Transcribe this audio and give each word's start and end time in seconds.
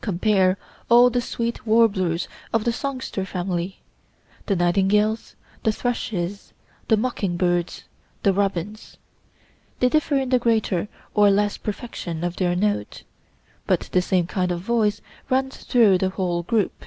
Compare 0.00 0.56
all 0.88 1.10
the 1.10 1.20
sweet 1.20 1.66
warblers 1.66 2.26
of 2.54 2.64
the 2.64 2.72
songster 2.72 3.22
family 3.26 3.82
the 4.46 4.56
nightingales, 4.56 5.36
the 5.62 5.70
thrushes, 5.72 6.54
the 6.88 6.96
mocking 6.96 7.36
birds, 7.36 7.84
the 8.22 8.32
robins; 8.32 8.96
they 9.80 9.90
differ 9.90 10.16
in 10.16 10.30
the 10.30 10.38
greater 10.38 10.88
or 11.12 11.30
less 11.30 11.58
perfection 11.58 12.24
of 12.24 12.36
their 12.36 12.56
note, 12.56 13.02
but 13.66 13.90
the 13.92 14.00
same 14.00 14.26
kind 14.26 14.50
of 14.50 14.60
voice 14.60 15.02
runs 15.28 15.58
through 15.58 15.98
the 15.98 16.08
whole 16.08 16.42
group. 16.42 16.86